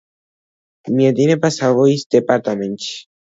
მიედინება 0.93 1.51
სავოიის 1.57 2.07
დეპარტამენტში. 2.17 2.99